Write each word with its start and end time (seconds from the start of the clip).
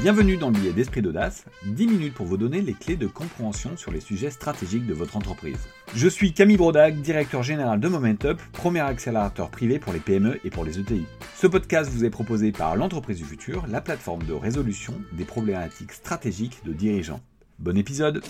Bienvenue 0.00 0.36
dans 0.36 0.50
le 0.50 0.54
billet 0.54 0.72
d'Esprit 0.72 1.02
d'Audace, 1.02 1.44
10 1.66 1.88
minutes 1.88 2.14
pour 2.14 2.24
vous 2.24 2.36
donner 2.36 2.62
les 2.62 2.72
clés 2.72 2.96
de 2.96 3.08
compréhension 3.08 3.76
sur 3.76 3.90
les 3.90 3.98
sujets 3.98 4.30
stratégiques 4.30 4.86
de 4.86 4.94
votre 4.94 5.16
entreprise. 5.16 5.58
Je 5.92 6.06
suis 6.06 6.32
Camille 6.32 6.56
Brodac, 6.56 6.94
directeur 7.00 7.42
général 7.42 7.80
de 7.80 7.88
Momentup, 7.88 8.40
premier 8.52 8.78
accélérateur 8.78 9.50
privé 9.50 9.80
pour 9.80 9.92
les 9.92 9.98
PME 9.98 10.38
et 10.44 10.50
pour 10.50 10.64
les 10.64 10.78
ETI. 10.78 11.04
Ce 11.34 11.48
podcast 11.48 11.90
vous 11.90 12.04
est 12.04 12.10
proposé 12.10 12.52
par 12.52 12.76
l'entreprise 12.76 13.18
du 13.18 13.24
futur, 13.24 13.66
la 13.66 13.80
plateforme 13.80 14.22
de 14.22 14.34
résolution 14.34 14.94
des 15.14 15.24
problématiques 15.24 15.92
stratégiques 15.92 16.60
de 16.64 16.72
dirigeants. 16.72 17.20
Bon 17.58 17.76
épisode 17.76 18.22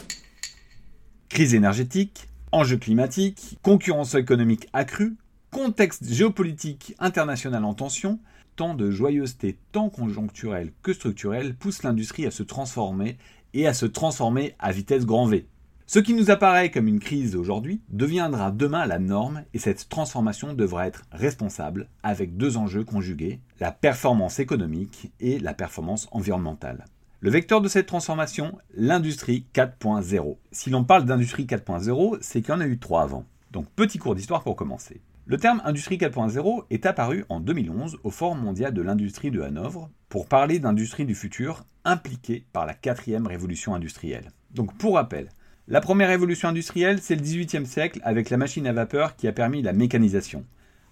Crise 1.28 1.52
énergétique, 1.52 2.30
enjeux 2.50 2.78
climatiques, 2.78 3.58
concurrence 3.62 4.14
économique 4.14 4.68
accrue, 4.72 5.18
contexte 5.50 6.10
géopolitique 6.10 6.94
international 6.98 7.64
en 7.66 7.74
tension, 7.74 8.20
tant 8.58 8.74
de 8.74 8.90
joyeuseté 8.90 9.56
tant 9.70 9.88
conjoncturelle 9.88 10.72
que 10.82 10.92
structurelle 10.92 11.54
pousse 11.54 11.84
l'industrie 11.84 12.26
à 12.26 12.32
se 12.32 12.42
transformer 12.42 13.16
et 13.54 13.68
à 13.68 13.72
se 13.72 13.86
transformer 13.86 14.56
à 14.58 14.72
vitesse 14.72 15.06
grand 15.06 15.26
V. 15.26 15.46
Ce 15.86 16.00
qui 16.00 16.12
nous 16.12 16.32
apparaît 16.32 16.72
comme 16.72 16.88
une 16.88 16.98
crise 16.98 17.36
aujourd'hui 17.36 17.80
deviendra 17.88 18.50
demain 18.50 18.84
la 18.84 18.98
norme 18.98 19.44
et 19.54 19.60
cette 19.60 19.88
transformation 19.88 20.54
devra 20.54 20.88
être 20.88 21.04
responsable 21.12 21.88
avec 22.02 22.36
deux 22.36 22.56
enjeux 22.56 22.82
conjugués, 22.82 23.38
la 23.60 23.70
performance 23.70 24.40
économique 24.40 25.12
et 25.20 25.38
la 25.38 25.54
performance 25.54 26.08
environnementale. 26.10 26.86
Le 27.20 27.30
vecteur 27.30 27.60
de 27.60 27.68
cette 27.68 27.86
transformation, 27.86 28.58
l'industrie 28.74 29.46
4.0. 29.54 30.36
Si 30.50 30.70
l'on 30.70 30.82
parle 30.82 31.04
d'industrie 31.04 31.46
4.0, 31.46 32.18
c'est 32.20 32.42
qu'il 32.42 32.50
y 32.50 32.56
en 32.56 32.60
a 32.60 32.66
eu 32.66 32.80
trois 32.80 33.02
avant. 33.02 33.24
Donc 33.52 33.68
petit 33.76 33.98
cours 33.98 34.16
d'histoire 34.16 34.42
pour 34.42 34.56
commencer. 34.56 35.00
Le 35.30 35.36
terme 35.36 35.60
Industrie 35.66 35.98
4.0 35.98 36.64
est 36.70 36.86
apparu 36.86 37.26
en 37.28 37.38
2011 37.38 37.98
au 38.02 38.10
Forum 38.10 38.40
mondial 38.40 38.72
de 38.72 38.80
l'industrie 38.80 39.30
de 39.30 39.42
Hanovre 39.42 39.90
pour 40.08 40.26
parler 40.26 40.58
d'industrie 40.58 41.04
du 41.04 41.14
futur 41.14 41.64
impliquée 41.84 42.46
par 42.54 42.64
la 42.64 42.72
quatrième 42.72 43.26
révolution 43.26 43.74
industrielle. 43.74 44.32
Donc 44.52 44.74
pour 44.78 44.94
rappel, 44.94 45.28
la 45.66 45.82
première 45.82 46.08
révolution 46.08 46.48
industrielle, 46.48 47.00
c'est 47.02 47.14
le 47.14 47.20
18e 47.20 47.66
siècle 47.66 48.00
avec 48.04 48.30
la 48.30 48.38
machine 48.38 48.66
à 48.66 48.72
vapeur 48.72 49.16
qui 49.16 49.28
a 49.28 49.32
permis 49.32 49.60
la 49.60 49.74
mécanisation. 49.74 50.46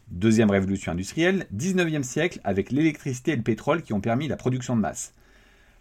Deuxième 0.08 0.50
révolution 0.50 0.92
industrielle, 0.92 1.46
19e 1.56 2.02
siècle 2.02 2.38
avec 2.44 2.72
l'électricité 2.72 3.32
et 3.32 3.36
le 3.36 3.42
pétrole 3.42 3.80
qui 3.80 3.94
ont 3.94 4.02
permis 4.02 4.28
la 4.28 4.36
production 4.36 4.76
de 4.76 4.82
masse. 4.82 5.14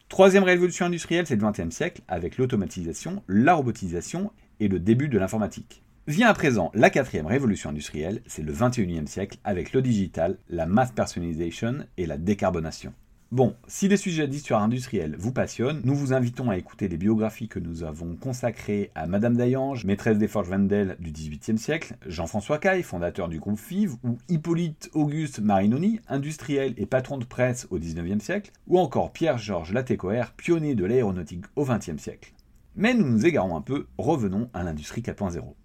Troisième 0.08 0.44
révolution 0.44 0.86
industrielle, 0.86 1.28
c'est 1.28 1.36
le 1.36 1.46
20e 1.46 1.72
siècle 1.72 2.04
avec 2.08 2.38
l'automatisation, 2.38 3.22
la 3.28 3.54
robotisation 3.54 4.32
et 4.62 4.70
le 4.70 4.80
début 4.80 5.10
de 5.10 5.20
l'informatique. 5.20 5.84
Vient 6.08 6.28
à 6.28 6.36
présent 6.36 6.70
la 6.76 6.92
quatrième 6.92 7.26
révolution 7.26 7.72
industrielle, 7.72 8.22
c'est 8.28 8.44
le 8.44 8.54
21e 8.54 9.08
siècle 9.08 9.40
avec 9.44 9.74
le 9.74 9.82
digital, 9.82 10.38
la 10.50 10.68
mass 10.68 10.92
personalization 10.92 11.80
et 11.98 12.06
la 12.06 12.20
décarbonation. 12.20 12.94
Bon, 13.32 13.56
si 13.68 13.88
les 13.88 13.98
sujets 13.98 14.28
d'histoire 14.28 14.62
industrielle 14.62 15.16
vous 15.18 15.32
passionnent, 15.32 15.82
nous 15.84 15.96
vous 15.96 16.14
invitons 16.14 16.52
à 16.52 16.58
écouter 16.58 16.88
les 16.90 16.98
biographies 16.98 17.48
que 17.48 17.58
nous 17.58 17.84
avons 17.84 18.16
consacrées 18.16 18.92
à 18.94 19.08
Madame 19.08 19.36
Dayange, 19.36 19.84
maîtresse 19.84 20.20
des 20.20 20.28
forges 20.28 20.50
Vendel 20.50 20.96
du 21.00 21.12
XVIIIe 21.12 21.58
siècle, 21.58 21.96
Jean-François 22.06 22.60
Caille, 22.60 22.84
fondateur 22.84 23.28
du 23.28 23.40
groupe 23.40 23.58
FIV, 23.58 23.96
ou 24.04 24.20
Hippolyte 24.30 24.92
Auguste 24.94 25.40
Marinoni, 25.40 26.02
industriel 26.08 26.76
et 26.78 26.86
patron 26.86 27.18
de 27.18 27.26
presse 27.26 27.66
au 27.72 27.80
XIXe 27.80 28.24
siècle, 28.24 28.52
ou 28.68 28.78
encore 28.78 29.12
Pierre-Georges 29.12 29.74
Latécoère, 29.74 30.34
pionnier 30.34 30.76
de 30.76 30.86
l'aéronautique 30.86 31.46
au 31.56 31.66
XXe 31.66 31.98
siècle. 31.98 32.32
Mais 32.76 32.94
nous 32.94 33.10
nous 33.10 33.26
égarons 33.26 33.58
un 33.58 33.62
peu, 33.62 33.88
revenons 33.98 34.52
à 34.54 34.62
l'industrie 34.62 35.02
4.0. 35.02 35.56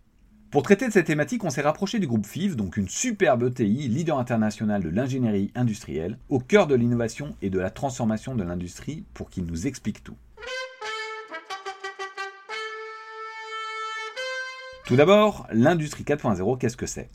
Pour 0.50 0.64
traiter 0.64 0.88
de 0.88 0.92
cette 0.92 1.06
thématique, 1.06 1.44
on 1.44 1.50
s'est 1.50 1.60
rapproché 1.60 2.00
du 2.00 2.08
groupe 2.08 2.26
FIV, 2.26 2.56
donc 2.56 2.76
une 2.76 2.88
superbe 2.88 3.44
ETI, 3.44 3.86
leader 3.86 4.18
international 4.18 4.82
de 4.82 4.88
l'ingénierie 4.88 5.52
industrielle, 5.54 6.18
au 6.28 6.40
cœur 6.40 6.66
de 6.66 6.74
l'innovation 6.74 7.36
et 7.40 7.50
de 7.50 7.60
la 7.60 7.70
transformation 7.70 8.34
de 8.34 8.42
l'industrie, 8.42 9.04
pour 9.14 9.30
qu'il 9.30 9.44
nous 9.44 9.68
explique 9.68 10.02
tout. 10.02 10.16
Tout 14.86 14.96
d'abord, 14.96 15.46
l'industrie 15.52 16.02
4.0, 16.02 16.58
qu'est-ce 16.58 16.76
que 16.76 16.86
c'est? 16.86 17.10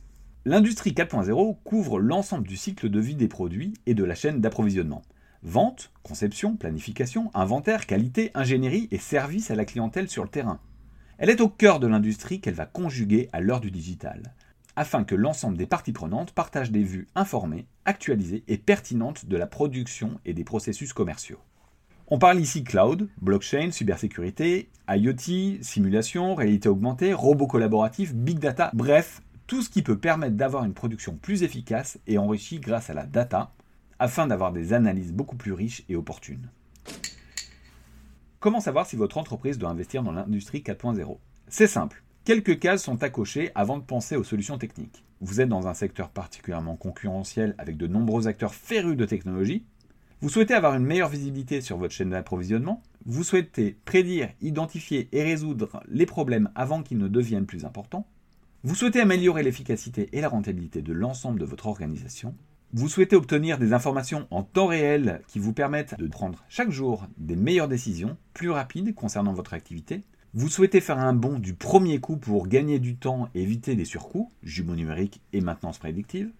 L'industrie 0.45 0.91
4.0 0.91 1.57
couvre 1.65 1.99
l'ensemble 1.99 2.47
du 2.47 2.55
cycle 2.55 2.89
de 2.89 2.99
vie 3.01 3.15
des 3.15 3.27
produits 3.27 3.73
et 3.85 3.95
de 3.95 4.05
la 4.05 4.15
chaîne 4.15 4.39
d'approvisionnement. 4.39 5.01
Vente, 5.43 5.91
conception, 6.03 6.55
planification, 6.55 7.31
inventaire, 7.33 7.85
qualité, 7.85 8.31
ingénierie 8.33 8.87
et 8.91 8.97
service 8.97 9.51
à 9.51 9.55
la 9.55 9.65
clientèle 9.65 10.07
sur 10.07 10.23
le 10.23 10.29
terrain. 10.29 10.61
Elle 11.17 11.29
est 11.29 11.39
au 11.39 11.47
cœur 11.47 11.79
de 11.79 11.87
l'industrie 11.87 12.41
qu'elle 12.41 12.55
va 12.55 12.65
conjuguer 12.65 13.29
à 13.31 13.39
l'heure 13.39 13.61
du 13.61 13.71
digital, 13.71 14.33
afin 14.75 15.05
que 15.05 15.15
l'ensemble 15.15 15.57
des 15.57 15.65
parties 15.65 15.93
prenantes 15.93 16.33
partagent 16.33 16.71
des 16.71 16.83
vues 16.83 17.07
informées, 17.15 17.67
actualisées 17.85 18.43
et 18.49 18.57
pertinentes 18.57 19.25
de 19.25 19.37
la 19.37 19.47
production 19.47 20.19
et 20.25 20.33
des 20.33 20.43
processus 20.43 20.91
commerciaux. 20.91 21.39
On 22.07 22.19
parle 22.19 22.41
ici 22.41 22.65
cloud, 22.65 23.07
blockchain, 23.21 23.71
cybersécurité, 23.71 24.69
IoT, 24.89 25.61
simulation, 25.61 26.35
réalité 26.35 26.67
augmentée, 26.67 27.13
robots 27.13 27.47
collaboratifs, 27.47 28.13
big 28.13 28.39
data, 28.39 28.69
bref, 28.73 29.21
tout 29.47 29.61
ce 29.61 29.69
qui 29.69 29.83
peut 29.83 29.97
permettre 29.97 30.35
d'avoir 30.35 30.65
une 30.65 30.73
production 30.73 31.15
plus 31.15 31.43
efficace 31.43 31.97
et 32.07 32.17
enrichie 32.17 32.59
grâce 32.59 32.89
à 32.89 32.93
la 32.93 33.05
data, 33.05 33.53
afin 33.99 34.27
d'avoir 34.27 34.51
des 34.51 34.73
analyses 34.73 35.13
beaucoup 35.13 35.37
plus 35.37 35.53
riches 35.53 35.83
et 35.87 35.95
opportunes. 35.95 36.49
Comment 38.45 38.59
savoir 38.59 38.85
si 38.85 38.95
votre 38.95 39.17
entreprise 39.17 39.57
doit 39.57 39.71
investir 39.71 40.03
dans 40.03 40.11
l'industrie 40.11 40.59
4.0 40.59 41.17
C'est 41.47 41.65
simple. 41.65 42.03
Quelques 42.25 42.59
cases 42.59 42.83
sont 42.83 43.01
à 43.01 43.09
cocher 43.09 43.49
avant 43.55 43.79
de 43.79 43.83
penser 43.83 44.15
aux 44.15 44.23
solutions 44.23 44.59
techniques. 44.59 45.03
Vous 45.19 45.41
êtes 45.41 45.49
dans 45.49 45.65
un 45.65 45.73
secteur 45.73 46.09
particulièrement 46.09 46.75
concurrentiel 46.75 47.55
avec 47.57 47.75
de 47.75 47.87
nombreux 47.87 48.27
acteurs 48.27 48.53
férus 48.53 48.95
de 48.97 49.05
technologie. 49.05 49.65
Vous 50.21 50.29
souhaitez 50.29 50.53
avoir 50.53 50.75
une 50.75 50.85
meilleure 50.85 51.09
visibilité 51.09 51.59
sur 51.59 51.77
votre 51.77 51.95
chaîne 51.95 52.11
d'approvisionnement. 52.11 52.83
Vous 53.07 53.23
souhaitez 53.23 53.79
prédire, 53.83 54.29
identifier 54.41 55.09
et 55.11 55.23
résoudre 55.23 55.81
les 55.87 56.05
problèmes 56.05 56.51
avant 56.53 56.83
qu'ils 56.83 56.99
ne 56.99 57.07
deviennent 57.07 57.47
plus 57.47 57.65
importants. 57.65 58.05
Vous 58.63 58.75
souhaitez 58.75 59.01
améliorer 59.01 59.41
l'efficacité 59.41 60.07
et 60.13 60.21
la 60.21 60.29
rentabilité 60.29 60.83
de 60.83 60.93
l'ensemble 60.93 61.39
de 61.39 61.45
votre 61.45 61.65
organisation. 61.65 62.35
Vous 62.77 62.89
souhaitez 62.89 63.15
obtenir 63.15 63.57
des 63.57 63.71
informations 63.71 64.27
en 64.31 64.43
temps 64.43 64.65
réel 64.65 65.21
qui 65.27 65.39
vous 65.39 65.53
permettent 65.53 65.97
de 65.97 66.07
prendre 66.07 66.43
chaque 66.49 66.71
jour 66.71 67.07
des 67.17 67.37
meilleures 67.37 67.69
décisions, 67.69 68.17
plus 68.33 68.49
rapides 68.49 68.93
concernant 68.93 69.31
votre 69.31 69.53
activité? 69.53 70.01
Vous 70.33 70.49
souhaitez 70.49 70.81
faire 70.81 70.99
un 70.99 71.13
bond 71.13 71.39
du 71.39 71.53
premier 71.53 72.01
coup 72.01 72.17
pour 72.17 72.49
gagner 72.49 72.79
du 72.79 72.97
temps 72.97 73.29
et 73.33 73.43
éviter 73.43 73.75
des 73.75 73.85
surcoûts, 73.85 74.29
jumeaux 74.43 74.75
numériques 74.75 75.21
et 75.31 75.39
maintenance 75.39 75.77
prédictive? 75.77 76.33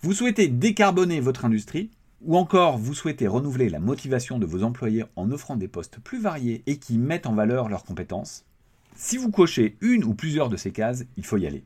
Vous 0.00 0.14
souhaitez 0.14 0.48
décarboner 0.48 1.20
votre 1.20 1.44
industrie, 1.44 1.90
ou 2.22 2.38
encore 2.38 2.78
vous 2.78 2.94
souhaitez 2.94 3.26
renouveler 3.26 3.68
la 3.68 3.78
motivation 3.78 4.38
de 4.38 4.46
vos 4.46 4.62
employés 4.62 5.04
en 5.14 5.30
offrant 5.30 5.56
des 5.56 5.68
postes 5.68 5.98
plus 5.98 6.22
variés 6.22 6.62
et 6.66 6.78
qui 6.78 6.96
mettent 6.96 7.26
en 7.26 7.34
valeur 7.34 7.68
leurs 7.68 7.84
compétences? 7.84 8.46
Si 8.96 9.18
vous 9.18 9.30
cochez 9.30 9.76
une 9.82 10.04
ou 10.04 10.14
plusieurs 10.14 10.48
de 10.48 10.56
ces 10.56 10.72
cases, 10.72 11.04
il 11.18 11.26
faut 11.26 11.36
y 11.36 11.46
aller. 11.46 11.64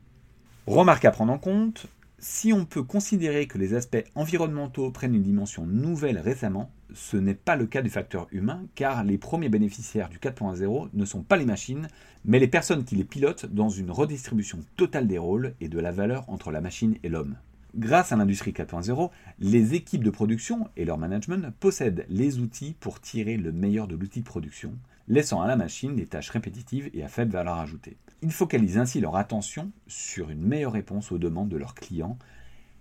Remarque 0.65 1.05
à 1.05 1.11
prendre 1.11 1.31
en 1.31 1.37
compte, 1.37 1.87
si 2.19 2.51
on 2.51 2.65
peut 2.65 2.83
considérer 2.83 3.47
que 3.47 3.59
les 3.59 3.75
aspects 3.75 4.03
environnementaux 4.15 4.89
prennent 4.91 5.13
une 5.13 5.21
dimension 5.21 5.67
nouvelle 5.67 6.17
récemment, 6.17 6.71
ce 6.93 7.15
n'est 7.15 7.35
pas 7.35 7.55
le 7.55 7.67
cas 7.67 7.83
du 7.83 7.89
facteur 7.89 8.27
humain, 8.31 8.65
car 8.73 9.03
les 9.03 9.19
premiers 9.19 9.49
bénéficiaires 9.49 10.09
du 10.09 10.17
4.0 10.17 10.89
ne 10.93 11.05
sont 11.05 11.21
pas 11.21 11.37
les 11.37 11.45
machines, 11.45 11.87
mais 12.25 12.39
les 12.39 12.47
personnes 12.47 12.85
qui 12.85 12.95
les 12.95 13.03
pilotent 13.03 13.45
dans 13.45 13.69
une 13.69 13.91
redistribution 13.91 14.59
totale 14.77 15.07
des 15.07 15.19
rôles 15.19 15.53
et 15.61 15.69
de 15.69 15.79
la 15.79 15.91
valeur 15.91 16.27
entre 16.27 16.51
la 16.51 16.61
machine 16.61 16.97
et 17.03 17.09
l'homme. 17.09 17.35
Grâce 17.75 18.11
à 18.11 18.15
l'industrie 18.15 18.51
4.0, 18.51 19.11
les 19.39 19.75
équipes 19.75 20.03
de 20.03 20.09
production 20.09 20.69
et 20.75 20.85
leur 20.85 20.97
management 20.97 21.53
possèdent 21.59 22.05
les 22.09 22.39
outils 22.39 22.75
pour 22.79 22.99
tirer 22.99 23.37
le 23.37 23.51
meilleur 23.51 23.87
de 23.87 23.95
l'outil 23.95 24.21
de 24.21 24.25
production, 24.25 24.73
laissant 25.07 25.41
à 25.41 25.47
la 25.47 25.55
machine 25.55 25.95
des 25.95 26.05
tâches 26.05 26.29
répétitives 26.29 26.89
et 26.93 27.03
à 27.03 27.07
faible 27.07 27.31
valeur 27.31 27.57
ajoutée. 27.57 27.97
Ils 28.21 28.31
focalisent 28.31 28.77
ainsi 28.77 28.99
leur 28.99 29.15
attention 29.15 29.71
sur 29.87 30.29
une 30.29 30.41
meilleure 30.41 30.73
réponse 30.73 31.11
aux 31.11 31.17
demandes 31.17 31.49
de 31.49 31.57
leurs 31.57 31.75
clients, 31.75 32.17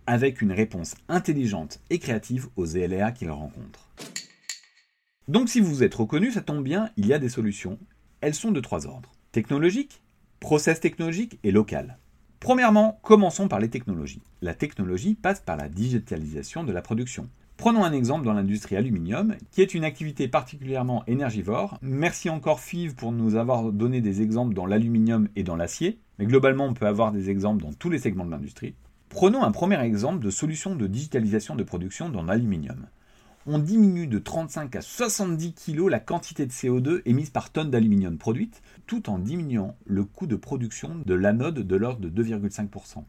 avec 0.07 0.41
une 0.41 0.53
réponse 0.53 0.95
intelligente 1.09 1.81
et 1.91 1.99
créative 1.99 2.49
aux 2.57 2.67
ELA 2.67 3.13
qu'ils 3.13 3.31
rencontrent. 3.31 3.91
Donc 5.29 5.49
si 5.49 5.61
vous 5.61 5.83
êtes 5.83 5.95
reconnu, 5.95 6.31
ça 6.31 6.41
tombe 6.41 6.63
bien, 6.63 6.91
il 6.97 7.07
y 7.07 7.13
a 7.13 7.19
des 7.19 7.29
solutions. 7.29 7.79
Elles 8.21 8.35
sont 8.35 8.53
de 8.53 8.61
trois 8.61 8.87
ordres. 8.87 9.13
Technologique, 9.33 10.03
process 10.41 10.81
technologique 10.81 11.39
et 11.43 11.51
local. 11.51 11.99
Premièrement, 12.39 13.01
commençons 13.03 13.49
par 13.49 13.59
les 13.59 13.69
technologies. 13.69 14.23
La 14.41 14.55
technologie 14.55 15.15
passe 15.15 15.41
par 15.41 15.57
la 15.57 15.69
digitalisation 15.69 16.63
de 16.63 16.73
la 16.73 16.83
production. 16.83 17.29
Prenons 17.67 17.83
un 17.83 17.93
exemple 17.93 18.25
dans 18.25 18.33
l'industrie 18.33 18.77
aluminium, 18.77 19.35
qui 19.51 19.61
est 19.61 19.75
une 19.75 19.83
activité 19.83 20.29
particulièrement 20.29 21.03
énergivore. 21.09 21.79
Merci 21.83 22.31
encore 22.31 22.61
FIV 22.61 22.95
pour 22.95 23.11
nous 23.11 23.35
avoir 23.35 23.73
donné 23.73 24.01
des 24.01 24.23
exemples 24.23 24.55
dans 24.55 24.67
l'aluminium 24.67 25.29
et 25.35 25.43
dans 25.43 25.57
l'acier, 25.57 25.99
mais 26.21 26.27
globalement 26.27 26.67
on 26.67 26.75
peut 26.75 26.87
avoir 26.87 27.11
des 27.11 27.29
exemples 27.29 27.65
dans 27.65 27.73
tous 27.73 27.91
les 27.91 27.99
segments 27.99 28.25
de 28.25 28.31
l'industrie. 28.31 28.77
Prenons 29.09 29.43
un 29.43 29.51
premier 29.51 29.81
exemple 29.81 30.25
de 30.25 30.31
solution 30.31 30.77
de 30.77 30.87
digitalisation 30.87 31.57
de 31.57 31.65
production 31.65 32.09
dans 32.09 32.23
l'aluminium. 32.23 32.87
On 33.47 33.59
diminue 33.59 34.07
de 34.07 34.21
35 34.21 34.77
à 34.77 34.81
70 34.81 35.55
kg 35.55 35.89
la 35.89 35.99
quantité 35.99 36.47
de 36.47 36.53
CO2 36.53 37.03
émise 37.05 37.31
par 37.31 37.51
tonne 37.51 37.73
d'aluminium 37.73 38.17
produite, 38.17 38.63
tout 38.87 39.11
en 39.11 39.19
diminuant 39.19 39.75
le 39.87 40.05
coût 40.05 40.29
de 40.29 40.37
production 40.37 41.03
de 41.05 41.15
l'anode 41.15 41.67
de 41.67 41.77
l'ordre 41.77 42.09
de 42.09 42.23
2,5%. 42.23 43.03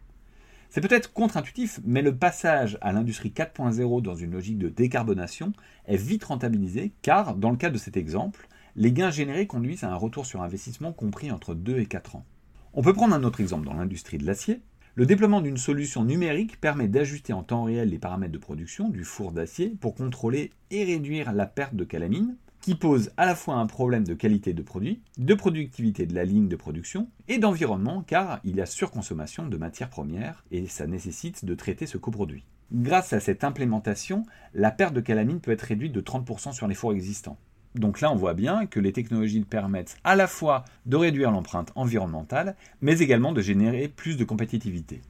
C'est 0.70 0.82
peut-être 0.82 1.14
contre-intuitif, 1.14 1.80
mais 1.86 2.02
le 2.02 2.16
passage 2.16 2.78
à 2.82 2.92
l'industrie 2.92 3.30
4.0 3.30 4.02
dans 4.02 4.16
une 4.16 4.32
logique 4.32 4.58
de 4.58 4.68
décarbonation 4.68 5.54
est 5.86 5.96
vite 5.96 6.26
rentabilisé 6.26 6.92
car, 7.02 7.36
dans 7.36 7.52
le 7.52 7.58
cas 7.58 7.70
de 7.70 7.78
cet 7.78 7.96
exemple, 7.96 8.50
les 8.76 8.92
gains 8.92 9.10
générés 9.10 9.48
conduisent 9.48 9.86
à 9.86 9.92
un 9.92 9.96
retour 9.96 10.26
sur 10.26 10.42
investissement 10.42 10.92
compris 10.92 11.32
entre 11.32 11.56
2 11.56 11.80
et 11.80 11.86
4 11.86 12.18
ans. 12.18 12.26
On 12.74 12.82
peut 12.82 12.94
prendre 12.94 13.16
un 13.16 13.24
autre 13.24 13.40
exemple 13.40 13.66
dans 13.66 13.74
l'industrie 13.74 14.18
de 14.18 14.26
l'acier. 14.26 14.62
Le 14.96 15.06
déploiement 15.06 15.42
d'une 15.42 15.58
solution 15.58 16.04
numérique 16.04 16.60
permet 16.60 16.88
d'ajuster 16.88 17.32
en 17.32 17.44
temps 17.44 17.64
réel 17.64 17.90
les 17.90 17.98
paramètres 17.98 18.34
de 18.34 18.38
production 18.38 18.90
du 18.90 19.04
four 19.04 19.32
d'acier 19.32 19.70
pour 19.80 19.96
contrôler 19.96 20.52
et 20.70 20.84
réduire 20.84 21.32
la 21.32 21.46
perte 21.46 21.76
de 21.76 21.86
calamine, 21.86 22.36
qui 22.68 22.76
pose 22.76 23.12
à 23.16 23.26
la 23.26 23.34
fois 23.34 23.56
un 23.56 23.66
problème 23.66 24.04
de 24.04 24.14
qualité 24.14 24.54
de 24.54 24.62
produit, 24.62 25.00
de 25.18 25.34
productivité 25.34 26.06
de 26.06 26.14
la 26.14 26.26
ligne 26.26 26.50
de 26.50 26.58
production 26.58 27.08
et 27.30 27.38
d'environnement 27.38 28.04
car 28.06 28.42
il 28.44 28.58
y 28.58 28.62
a 28.62 28.66
surconsommation 28.66 29.48
de 29.48 29.56
matières 29.56 29.90
premières 29.90 30.44
et 30.52 30.68
ça 30.68 30.86
nécessite 30.86 31.46
de 31.46 31.56
traiter 31.56 31.86
ce 31.86 31.98
coproduit. 31.98 32.44
Grâce 32.74 33.14
à 33.14 33.22
cette 33.22 33.46
implémentation, 33.46 34.26
la 34.54 34.70
perte 34.70 34.94
de 34.94 35.00
calamine 35.00 35.40
peut 35.40 35.52
être 35.52 35.62
réduite 35.62 35.94
de 35.94 36.02
30% 36.02 36.52
sur 36.52 36.68
les 36.68 36.76
fours 36.76 36.92
existants. 36.92 37.38
Donc 37.76 38.02
là, 38.02 38.12
on 38.12 38.18
voit 38.18 38.34
bien 38.34 38.66
que 38.66 38.82
les 38.82 38.92
technologies 38.92 39.46
permettent 39.46 39.96
à 40.04 40.18
la 40.18 40.28
fois 40.28 40.66
de 40.86 40.98
réduire 40.98 41.32
l'empreinte 41.32 41.72
environnementale, 41.76 42.58
mais 42.82 43.00
également 43.00 43.32
de 43.32 43.40
générer 43.40 43.88
plus 43.88 44.18
de 44.18 44.26
compétitivité. 44.26 45.02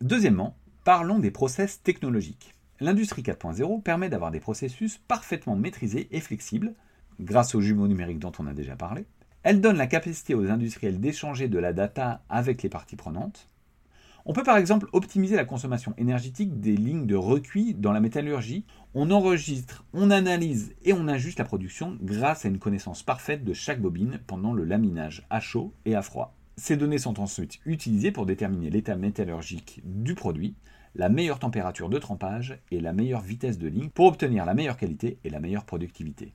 Deuxièmement, 0.00 0.54
parlons 0.84 1.18
des 1.18 1.32
process 1.32 1.82
technologiques. 1.82 2.54
L'industrie 2.82 3.22
4.0 3.22 3.82
permet 3.82 4.08
d'avoir 4.08 4.30
des 4.30 4.40
processus 4.40 4.96
parfaitement 5.06 5.54
maîtrisés 5.54 6.08
et 6.12 6.20
flexibles, 6.20 6.74
grâce 7.20 7.54
aux 7.54 7.60
jumeaux 7.60 7.88
numériques 7.88 8.18
dont 8.18 8.32
on 8.38 8.46
a 8.46 8.54
déjà 8.54 8.74
parlé. 8.74 9.04
Elle 9.42 9.60
donne 9.60 9.76
la 9.76 9.86
capacité 9.86 10.34
aux 10.34 10.50
industriels 10.50 10.98
d'échanger 10.98 11.48
de 11.48 11.58
la 11.58 11.74
data 11.74 12.22
avec 12.30 12.62
les 12.62 12.70
parties 12.70 12.96
prenantes. 12.96 13.48
On 14.24 14.32
peut 14.32 14.42
par 14.42 14.56
exemple 14.56 14.88
optimiser 14.92 15.36
la 15.36 15.44
consommation 15.44 15.94
énergétique 15.98 16.60
des 16.60 16.76
lignes 16.76 17.06
de 17.06 17.16
recuit 17.16 17.74
dans 17.74 17.92
la 17.92 18.00
métallurgie. 18.00 18.64
On 18.94 19.10
enregistre, 19.10 19.84
on 19.92 20.10
analyse 20.10 20.74
et 20.82 20.94
on 20.94 21.08
ajuste 21.08 21.38
la 21.38 21.44
production 21.44 21.98
grâce 22.02 22.46
à 22.46 22.48
une 22.48 22.58
connaissance 22.58 23.02
parfaite 23.02 23.44
de 23.44 23.52
chaque 23.52 23.80
bobine 23.80 24.20
pendant 24.26 24.54
le 24.54 24.64
laminage 24.64 25.26
à 25.28 25.40
chaud 25.40 25.74
et 25.84 25.94
à 25.94 26.02
froid. 26.02 26.34
Ces 26.56 26.76
données 26.76 26.98
sont 26.98 27.20
ensuite 27.20 27.58
utilisées 27.64 28.12
pour 28.12 28.26
déterminer 28.26 28.68
l'état 28.68 28.96
métallurgique 28.96 29.80
du 29.84 30.14
produit, 30.14 30.54
la 30.94 31.08
meilleure 31.08 31.38
température 31.38 31.88
de 31.88 31.98
trempage 31.98 32.58
et 32.70 32.80
la 32.80 32.92
meilleure 32.92 33.20
vitesse 33.20 33.58
de 33.58 33.68
ligne 33.68 33.90
pour 33.90 34.06
obtenir 34.06 34.44
la 34.44 34.54
meilleure 34.54 34.76
qualité 34.76 35.18
et 35.24 35.30
la 35.30 35.40
meilleure 35.40 35.64
productivité. 35.64 36.34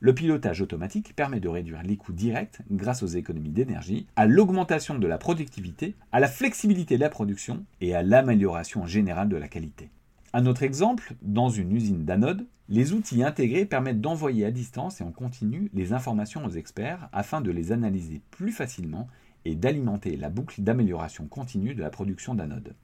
Le 0.00 0.14
pilotage 0.14 0.60
automatique 0.60 1.16
permet 1.16 1.40
de 1.40 1.48
réduire 1.48 1.82
les 1.82 1.96
coûts 1.96 2.12
directs 2.12 2.60
grâce 2.70 3.02
aux 3.02 3.08
économies 3.08 3.50
d'énergie, 3.50 4.06
à 4.14 4.26
l'augmentation 4.26 4.96
de 4.96 5.06
la 5.08 5.18
productivité, 5.18 5.96
à 6.12 6.20
la 6.20 6.28
flexibilité 6.28 6.96
de 6.96 7.00
la 7.00 7.08
production 7.08 7.64
et 7.80 7.96
à 7.96 8.02
l'amélioration 8.02 8.86
générale 8.86 9.28
de 9.28 9.36
la 9.36 9.48
qualité. 9.48 9.90
Un 10.32 10.46
autre 10.46 10.62
exemple, 10.62 11.14
dans 11.22 11.48
une 11.48 11.72
usine 11.72 12.04
d'anode, 12.04 12.46
les 12.68 12.92
outils 12.92 13.24
intégrés 13.24 13.64
permettent 13.64 14.00
d'envoyer 14.00 14.44
à 14.44 14.50
distance 14.50 15.00
et 15.00 15.04
en 15.04 15.10
continu 15.10 15.70
les 15.72 15.92
informations 15.92 16.44
aux 16.44 16.50
experts 16.50 17.08
afin 17.12 17.40
de 17.40 17.50
les 17.50 17.72
analyser 17.72 18.20
plus 18.30 18.52
facilement 18.52 19.08
et 19.44 19.56
d'alimenter 19.56 20.16
la 20.16 20.28
boucle 20.28 20.62
d'amélioration 20.62 21.26
continue 21.26 21.74
de 21.74 21.80
la 21.80 21.90
production 21.90 22.34
d'anode. 22.34 22.74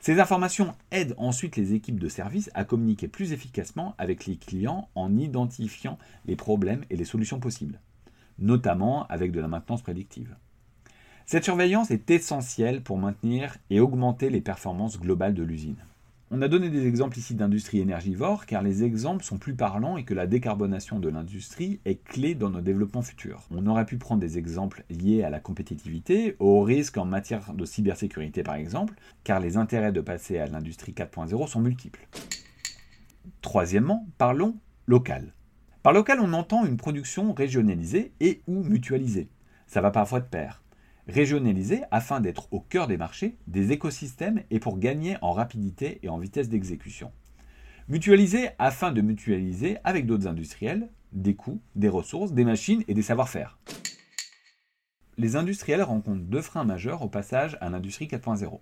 Ces 0.00 0.20
informations 0.20 0.74
aident 0.90 1.14
ensuite 1.18 1.56
les 1.56 1.74
équipes 1.74 1.98
de 1.98 2.08
service 2.08 2.50
à 2.54 2.64
communiquer 2.64 3.08
plus 3.08 3.32
efficacement 3.32 3.94
avec 3.98 4.26
les 4.26 4.36
clients 4.36 4.88
en 4.94 5.16
identifiant 5.16 5.98
les 6.24 6.36
problèmes 6.36 6.84
et 6.88 6.96
les 6.96 7.04
solutions 7.04 7.40
possibles, 7.40 7.80
notamment 8.38 9.06
avec 9.08 9.32
de 9.32 9.40
la 9.40 9.48
maintenance 9.48 9.82
prédictive. 9.82 10.36
Cette 11.26 11.44
surveillance 11.44 11.90
est 11.90 12.10
essentielle 12.10 12.82
pour 12.82 12.96
maintenir 12.96 13.58
et 13.70 13.80
augmenter 13.80 14.30
les 14.30 14.40
performances 14.40 14.98
globales 14.98 15.34
de 15.34 15.42
l'usine. 15.42 15.84
On 16.30 16.42
a 16.42 16.48
donné 16.48 16.68
des 16.68 16.86
exemples 16.86 17.18
ici 17.18 17.34
d'industrie 17.34 17.80
énergivore 17.80 18.44
car 18.44 18.62
les 18.62 18.84
exemples 18.84 19.24
sont 19.24 19.38
plus 19.38 19.54
parlants 19.54 19.96
et 19.96 20.04
que 20.04 20.12
la 20.12 20.26
décarbonation 20.26 20.98
de 21.00 21.08
l'industrie 21.08 21.80
est 21.86 22.04
clé 22.04 22.34
dans 22.34 22.50
nos 22.50 22.60
développements 22.60 23.00
futurs. 23.00 23.46
On 23.50 23.66
aurait 23.66 23.86
pu 23.86 23.96
prendre 23.96 24.20
des 24.20 24.36
exemples 24.36 24.84
liés 24.90 25.22
à 25.22 25.30
la 25.30 25.40
compétitivité, 25.40 26.36
aux 26.38 26.60
risques 26.60 26.98
en 26.98 27.06
matière 27.06 27.54
de 27.54 27.64
cybersécurité 27.64 28.42
par 28.42 28.56
exemple, 28.56 28.92
car 29.24 29.40
les 29.40 29.56
intérêts 29.56 29.90
de 29.90 30.02
passer 30.02 30.38
à 30.38 30.46
l'industrie 30.46 30.92
4.0 30.92 31.46
sont 31.46 31.60
multiples. 31.60 32.06
Troisièmement, 33.40 34.06
parlons 34.18 34.54
local. 34.86 35.32
Par 35.82 35.94
local, 35.94 36.18
on 36.20 36.34
entend 36.34 36.66
une 36.66 36.76
production 36.76 37.32
régionalisée 37.32 38.12
et 38.20 38.42
ou 38.46 38.62
mutualisée. 38.64 39.30
Ça 39.66 39.80
va 39.80 39.90
parfois 39.90 40.20
de 40.20 40.26
pair 40.26 40.60
régionaliser 41.08 41.82
afin 41.90 42.20
d'être 42.20 42.48
au 42.52 42.60
cœur 42.60 42.86
des 42.86 42.96
marchés, 42.96 43.36
des 43.46 43.72
écosystèmes 43.72 44.42
et 44.50 44.60
pour 44.60 44.78
gagner 44.78 45.16
en 45.22 45.32
rapidité 45.32 45.98
et 46.02 46.08
en 46.08 46.18
vitesse 46.18 46.48
d'exécution. 46.48 47.10
Mutualiser 47.88 48.50
afin 48.58 48.92
de 48.92 49.00
mutualiser 49.00 49.78
avec 49.84 50.06
d'autres 50.06 50.26
industriels 50.26 50.90
des 51.12 51.34
coûts, 51.34 51.60
des 51.74 51.88
ressources, 51.88 52.32
des 52.32 52.44
machines 52.44 52.84
et 52.86 52.94
des 52.94 53.02
savoir-faire. 53.02 53.58
Les 55.16 55.36
industriels 55.36 55.82
rencontrent 55.82 56.22
deux 56.22 56.42
freins 56.42 56.64
majeurs 56.64 57.02
au 57.02 57.08
passage 57.08 57.56
à 57.60 57.70
l'industrie 57.70 58.06
4.0. 58.06 58.60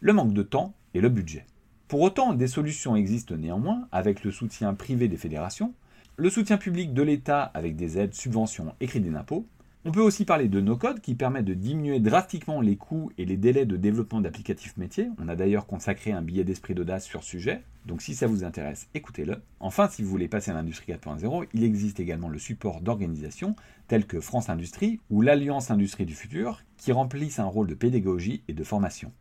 Le 0.00 0.12
manque 0.12 0.32
de 0.32 0.42
temps 0.42 0.74
et 0.94 1.00
le 1.00 1.10
budget. 1.10 1.46
Pour 1.86 2.00
autant, 2.00 2.32
des 2.32 2.48
solutions 2.48 2.96
existent 2.96 3.36
néanmoins 3.36 3.86
avec 3.92 4.24
le 4.24 4.30
soutien 4.30 4.72
privé 4.74 5.06
des 5.08 5.18
fédérations, 5.18 5.74
le 6.16 6.30
soutien 6.30 6.56
public 6.56 6.94
de 6.94 7.02
l'État 7.02 7.42
avec 7.42 7.76
des 7.76 7.98
aides, 7.98 8.14
subventions 8.14 8.74
et 8.80 8.86
crédits 8.86 9.10
d'impôt, 9.10 9.46
on 9.86 9.92
peut 9.92 10.00
aussi 10.00 10.24
parler 10.24 10.48
de 10.48 10.60
no-code 10.60 11.00
qui 11.00 11.14
permet 11.14 11.42
de 11.42 11.52
diminuer 11.52 12.00
drastiquement 12.00 12.62
les 12.62 12.76
coûts 12.76 13.10
et 13.18 13.26
les 13.26 13.36
délais 13.36 13.66
de 13.66 13.76
développement 13.76 14.22
d'applicatifs 14.22 14.78
métiers. 14.78 15.10
On 15.18 15.28
a 15.28 15.36
d'ailleurs 15.36 15.66
consacré 15.66 16.10
un 16.10 16.22
billet 16.22 16.44
d'esprit 16.44 16.74
d'audace 16.74 17.04
sur 17.04 17.22
ce 17.22 17.28
sujet, 17.28 17.62
donc 17.84 18.00
si 18.00 18.14
ça 18.14 18.26
vous 18.26 18.44
intéresse, 18.44 18.88
écoutez-le. 18.94 19.42
Enfin, 19.60 19.88
si 19.88 20.02
vous 20.02 20.08
voulez 20.08 20.26
passer 20.26 20.50
à 20.50 20.54
l'industrie 20.54 20.92
4.0, 20.92 21.48
il 21.52 21.64
existe 21.64 22.00
également 22.00 22.30
le 22.30 22.38
support 22.38 22.80
d'organisations 22.80 23.56
telles 23.86 24.06
que 24.06 24.20
France 24.20 24.48
Industrie 24.48 25.00
ou 25.10 25.20
l'Alliance 25.20 25.70
Industrie 25.70 26.06
du 26.06 26.14
Futur 26.14 26.62
qui 26.78 26.92
remplissent 26.92 27.38
un 27.38 27.44
rôle 27.44 27.66
de 27.66 27.74
pédagogie 27.74 28.42
et 28.48 28.54
de 28.54 28.64
formation. 28.64 29.12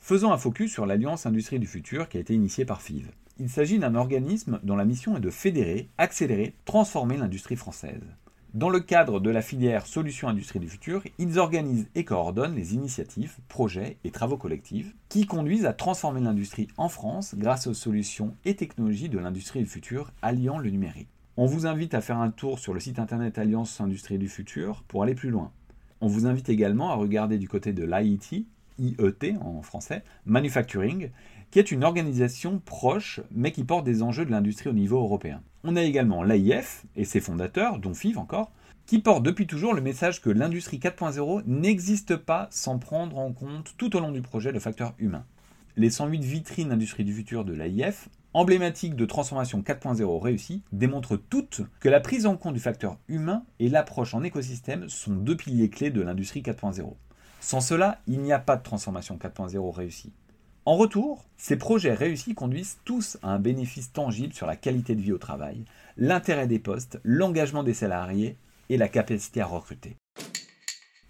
Faisons 0.00 0.32
un 0.32 0.38
focus 0.38 0.72
sur 0.72 0.86
l'Alliance 0.86 1.26
Industrie 1.26 1.60
du 1.60 1.68
Futur 1.68 2.08
qui 2.08 2.16
a 2.16 2.20
été 2.20 2.34
initiée 2.34 2.64
par 2.64 2.82
FIV. 2.82 3.10
Il 3.38 3.48
s'agit 3.48 3.78
d'un 3.78 3.94
organisme 3.94 4.58
dont 4.64 4.76
la 4.76 4.84
mission 4.84 5.16
est 5.16 5.20
de 5.20 5.30
fédérer, 5.30 5.88
accélérer, 5.98 6.54
transformer 6.64 7.16
l'industrie 7.16 7.56
française. 7.56 8.02
Dans 8.52 8.68
le 8.68 8.80
cadre 8.80 9.20
de 9.20 9.30
la 9.30 9.42
filière 9.42 9.86
Solutions 9.86 10.26
Industrie 10.26 10.58
du 10.58 10.68
Futur, 10.68 11.04
ils 11.18 11.38
organisent 11.38 11.86
et 11.94 12.04
coordonnent 12.04 12.56
les 12.56 12.74
initiatives, 12.74 13.36
projets 13.46 13.98
et 14.02 14.10
travaux 14.10 14.36
collectifs 14.36 14.92
qui 15.08 15.24
conduisent 15.24 15.66
à 15.66 15.72
transformer 15.72 16.20
l'industrie 16.20 16.66
en 16.76 16.88
France 16.88 17.36
grâce 17.38 17.68
aux 17.68 17.74
solutions 17.74 18.34
et 18.44 18.56
technologies 18.56 19.08
de 19.08 19.20
l'industrie 19.20 19.60
du 19.60 19.66
futur 19.66 20.10
alliant 20.20 20.58
le 20.58 20.70
numérique. 20.70 21.10
On 21.36 21.46
vous 21.46 21.64
invite 21.64 21.94
à 21.94 22.00
faire 22.00 22.18
un 22.18 22.32
tour 22.32 22.58
sur 22.58 22.74
le 22.74 22.80
site 22.80 22.98
internet 22.98 23.38
Alliance 23.38 23.80
Industrie 23.80 24.18
du 24.18 24.28
Futur 24.28 24.82
pour 24.88 25.04
aller 25.04 25.14
plus 25.14 25.30
loin. 25.30 25.52
On 26.00 26.08
vous 26.08 26.26
invite 26.26 26.48
également 26.48 26.90
à 26.90 26.96
regarder 26.96 27.38
du 27.38 27.46
côté 27.46 27.72
de 27.72 27.84
l'IET, 27.84 28.46
IET 28.80 29.36
en 29.40 29.62
français, 29.62 30.02
Manufacturing, 30.24 31.10
qui 31.50 31.58
est 31.58 31.70
une 31.70 31.84
organisation 31.84 32.60
proche, 32.64 33.20
mais 33.30 33.52
qui 33.52 33.64
porte 33.64 33.84
des 33.84 34.02
enjeux 34.02 34.24
de 34.24 34.30
l'industrie 34.30 34.70
au 34.70 34.74
niveau 34.74 34.98
européen. 34.98 35.42
On 35.64 35.76
a 35.76 35.82
également 35.82 36.22
l'AIF 36.22 36.86
et 36.96 37.04
ses 37.04 37.20
fondateurs, 37.20 37.78
dont 37.78 37.94
FIV 37.94 38.18
encore, 38.18 38.52
qui 38.86 38.98
portent 38.98 39.22
depuis 39.22 39.46
toujours 39.46 39.74
le 39.74 39.82
message 39.82 40.20
que 40.20 40.30
l'industrie 40.30 40.78
4.0 40.78 41.42
n'existe 41.46 42.16
pas 42.16 42.48
sans 42.50 42.78
prendre 42.78 43.18
en 43.18 43.32
compte 43.32 43.74
tout 43.76 43.94
au 43.96 44.00
long 44.00 44.10
du 44.10 44.22
projet 44.22 44.52
le 44.52 44.58
facteur 44.58 44.94
humain. 44.98 45.24
Les 45.76 45.90
108 45.90 46.24
vitrines 46.24 46.72
industrie 46.72 47.04
du 47.04 47.12
futur 47.12 47.44
de 47.44 47.52
l'AIF, 47.52 48.08
emblématiques 48.32 48.96
de 48.96 49.06
transformation 49.06 49.60
4.0 49.60 50.20
réussie, 50.20 50.62
démontrent 50.72 51.16
toutes 51.16 51.62
que 51.78 51.88
la 51.88 52.00
prise 52.00 52.26
en 52.26 52.36
compte 52.36 52.54
du 52.54 52.60
facteur 52.60 52.98
humain 53.08 53.44
et 53.58 53.68
l'approche 53.68 54.14
en 54.14 54.22
écosystème 54.22 54.88
sont 54.88 55.14
deux 55.14 55.36
piliers 55.36 55.70
clés 55.70 55.90
de 55.90 56.02
l'industrie 56.02 56.42
4.0. 56.42 56.94
Sans 57.40 57.60
cela, 57.60 57.98
il 58.06 58.20
n'y 58.20 58.32
a 58.32 58.38
pas 58.38 58.56
de 58.56 58.62
transformation 58.62 59.16
4.0 59.16 59.70
réussie. 59.70 60.12
En 60.66 60.76
retour, 60.76 61.24
ces 61.38 61.56
projets 61.56 61.94
réussis 61.94 62.34
conduisent 62.34 62.78
tous 62.84 63.16
à 63.22 63.32
un 63.32 63.38
bénéfice 63.38 63.92
tangible 63.92 64.34
sur 64.34 64.46
la 64.46 64.56
qualité 64.56 64.94
de 64.94 65.00
vie 65.00 65.12
au 65.12 65.18
travail, 65.18 65.64
l'intérêt 65.96 66.46
des 66.46 66.58
postes, 66.58 67.00
l'engagement 67.02 67.62
des 67.62 67.74
salariés 67.74 68.36
et 68.68 68.76
la 68.76 68.88
capacité 68.88 69.40
à 69.40 69.46
recruter. 69.46 69.96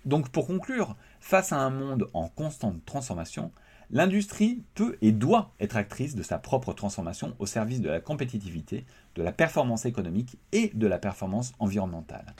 Donc 0.04 0.30
pour 0.30 0.46
conclure, 0.46 0.96
face 1.20 1.52
à 1.52 1.58
un 1.58 1.70
monde 1.70 2.08
en 2.14 2.28
constante 2.28 2.84
transformation, 2.86 3.50
l'industrie 3.90 4.62
peut 4.74 4.96
et 5.02 5.12
doit 5.12 5.52
être 5.58 5.76
actrice 5.76 6.14
de 6.14 6.22
sa 6.22 6.38
propre 6.38 6.72
transformation 6.72 7.34
au 7.38 7.46
service 7.46 7.80
de 7.80 7.90
la 7.90 8.00
compétitivité, 8.00 8.86
de 9.16 9.22
la 9.22 9.32
performance 9.32 9.84
économique 9.84 10.38
et 10.52 10.70
de 10.74 10.86
la 10.86 10.98
performance 10.98 11.52
environnementale. 11.58 12.34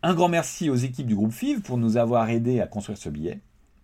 Un 0.00 0.14
grand 0.14 0.28
merci 0.28 0.70
aux 0.70 0.76
équipes 0.76 1.08
du 1.08 1.16
groupe 1.16 1.32
FIV 1.32 1.60
pour 1.60 1.76
nous 1.76 1.96
avoir 1.96 2.30
aidés 2.30 2.60
à 2.60 2.68
construire 2.68 2.98
ce 2.98 3.08
billet. 3.08 3.40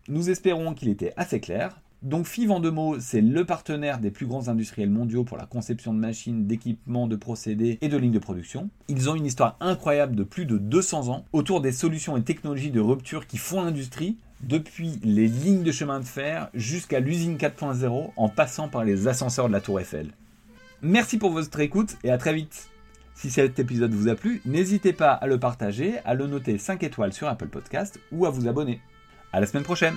Nous 0.07 0.31
espérons 0.31 0.73
qu'il 0.73 0.89
était 0.89 1.13
assez 1.17 1.41
clair. 1.41 1.81
Donc 2.03 2.27
FIV 2.27 2.53
en 2.53 2.61
deux 2.61 2.71
mots, 2.71 3.01
c'est 3.01 3.21
le 3.21 3.45
partenaire 3.45 3.99
des 3.99 4.13
plus 4.13 4.27
grands 4.27 4.47
industriels 4.47 4.91
mondiaux 4.91 5.25
pour 5.25 5.37
la 5.37 5.47
conception 5.47 5.93
de 5.93 5.99
machines, 5.99 6.47
d'équipements, 6.47 7.09
de 7.09 7.17
procédés 7.17 7.79
et 7.81 7.89
de 7.89 7.97
lignes 7.97 8.13
de 8.13 8.21
production. 8.21 8.71
Ils 8.87 9.11
ont 9.11 9.17
une 9.17 9.27
histoire 9.27 9.57
incroyable 9.59 10.15
de 10.15 10.23
plus 10.23 10.47
de 10.47 10.57
200 10.57 11.09
ans 11.09 11.25
autour 11.33 11.61
des 11.61 11.73
solutions 11.73 12.17
et 12.17 12.23
technologies 12.23 12.71
de 12.71 12.81
rupture 12.81 13.27
qui 13.27 13.39
font 13.39 13.63
l'industrie, 13.63 14.17
depuis 14.41 15.01
les 15.03 15.27
lignes 15.27 15.65
de 15.65 15.73
chemin 15.73 15.99
de 15.99 16.05
fer 16.05 16.49
jusqu'à 16.55 17.01
l'usine 17.01 17.39
4.0 17.39 18.11
en 18.15 18.29
passant 18.29 18.69
par 18.69 18.85
les 18.85 19.09
ascenseurs 19.09 19.49
de 19.49 19.53
la 19.53 19.61
tour 19.61 19.81
Eiffel. 19.81 20.13
Merci 20.81 21.19
pour 21.19 21.31
votre 21.31 21.59
écoute 21.59 21.97
et 22.05 22.11
à 22.11 22.19
très 22.19 22.35
vite. 22.35 22.69
Si 23.15 23.31
cet 23.31 23.59
épisode 23.59 23.95
vous 23.95 24.09
a 24.09 24.15
plu, 24.15 24.43
n'hésitez 24.45 24.93
pas 24.93 25.13
à 25.13 25.27
le 25.27 25.39
partager, 25.39 25.99
à 26.05 26.15
le 26.15 26.27
noter 26.27 26.59
5 26.59 26.83
étoiles 26.83 27.13
sur 27.13 27.29
Apple 27.29 27.49
Podcast 27.49 28.01
ou 28.13 28.27
à 28.27 28.31
vous 28.31 28.49
abonner. 28.49 28.81
À 29.33 29.41
la 29.41 29.47
semaine 29.47 29.65
prochaine 29.65 29.95